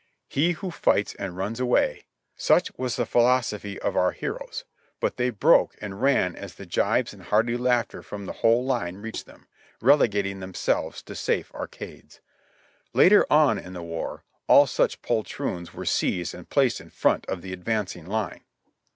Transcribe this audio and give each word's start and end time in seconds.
"He 0.29 0.53
who 0.53 0.71
fights 0.71 1.13
and 1.19 1.37
runs 1.37 1.59
away 1.59 2.05
—"Such 2.35 2.75
was 2.75 2.95
the 2.95 3.05
philosophy 3.05 3.77
of 3.79 3.95
our 3.95 4.13
heroes; 4.13 4.65
but 4.99 5.17
they 5.17 5.29
broke 5.29 5.75
and 5.79 6.01
ran 6.01 6.35
as 6.35 6.55
the 6.55 6.65
jibes 6.65 7.13
and 7.13 7.21
hearty 7.21 7.55
laughter 7.55 8.01
from 8.01 8.25
the 8.25 8.31
whole 8.33 8.65
line 8.65 8.95
reached 8.97 9.27
them, 9.27 9.45
relegating 9.79 10.39
themselves 10.39 11.03
to 11.03 11.13
safe 11.13 11.53
arcades. 11.53 12.19
Later 12.93 13.27
on 13.29 13.59
in 13.59 13.73
the 13.73 13.83
war, 13.83 14.23
all 14.47 14.65
such 14.65 15.03
poltroons 15.03 15.71
were 15.71 15.85
seized 15.85 16.33
and 16.33 16.49
placed 16.49 16.81
in 16.81 16.89
front 16.89 17.23
of 17.27 17.43
the 17.43 17.53
ad 17.53 17.63
vancing 17.63 18.07
line. 18.07 18.43